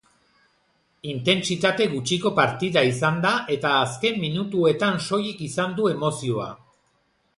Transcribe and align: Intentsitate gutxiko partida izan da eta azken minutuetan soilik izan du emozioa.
Intentsitate 1.09 1.85
gutxiko 1.91 2.31
partida 2.39 2.83
izan 2.93 3.21
da 3.27 3.33
eta 3.57 3.75
azken 3.83 4.17
minutuetan 4.25 4.99
soilik 5.11 5.45
izan 5.49 5.77
du 5.81 5.91
emozioa. 5.93 6.49